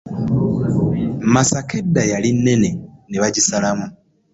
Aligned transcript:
Masaka 1.33 1.73
edda 1.81 2.01
yali 2.11 2.29
nnene 2.35 2.69
ne 3.09 3.17
bagisalamu. 3.21 3.85